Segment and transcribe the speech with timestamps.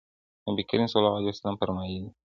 [0.49, 2.11] نبي کريم صلی الله عليه وسلم فرمايلي دي: